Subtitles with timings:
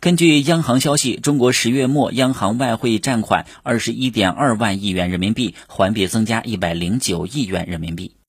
[0.00, 8.19] 根据央行消息中国十月末央行外汇占款二十一点二万亿元人民币环比增加一百零九亿元人民币。